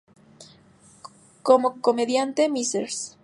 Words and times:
Como 1.43 1.79
comediante, 1.79 2.49
Mr. 2.49 2.87